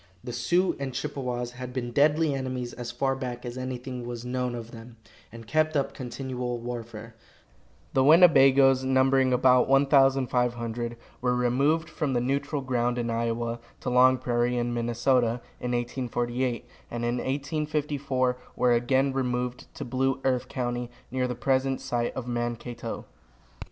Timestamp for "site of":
21.79-22.27